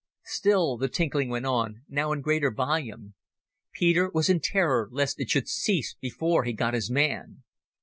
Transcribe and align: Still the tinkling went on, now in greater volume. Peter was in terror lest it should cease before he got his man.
Still 0.25 0.77
the 0.77 0.89
tinkling 0.89 1.29
went 1.29 1.45
on, 1.45 1.83
now 1.87 2.11
in 2.11 2.21
greater 2.21 2.49
volume. 2.49 3.13
Peter 3.71 4.09
was 4.11 4.29
in 4.31 4.39
terror 4.39 4.89
lest 4.91 5.19
it 5.19 5.29
should 5.29 5.47
cease 5.47 5.93
before 6.01 6.43
he 6.43 6.53
got 6.53 6.73
his 6.73 6.89
man. 6.89 7.43